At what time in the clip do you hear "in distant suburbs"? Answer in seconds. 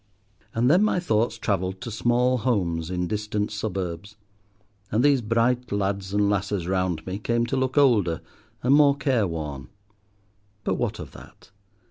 2.89-4.15